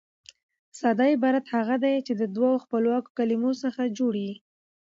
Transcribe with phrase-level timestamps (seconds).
[0.79, 4.35] ساده عبارت هغه دئ، چي د دوو خپلواکو کلیمو څخه جوړ يي.